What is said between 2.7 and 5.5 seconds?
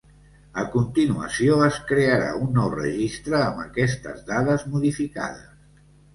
registre amb aquestes dades modificades.